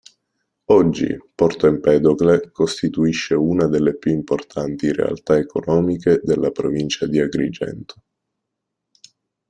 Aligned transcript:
Oggi 0.71 1.15
Porto 1.35 1.67
Empedocle 1.67 2.49
costituisce 2.49 3.35
una 3.35 3.67
delle 3.67 3.97
più 3.99 4.11
importanti 4.11 4.91
realtà 4.91 5.37
economiche 5.37 6.19
della 6.23 6.49
provincia 6.49 7.05
di 7.05 7.19
Agrigento. 7.19 8.01